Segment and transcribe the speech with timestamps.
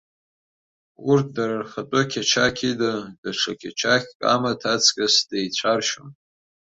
[1.09, 6.09] Урҭ дара рхатәы қьачақь ида, даҽа қьачақьк амаҭ аҵкыс деицәаршьон.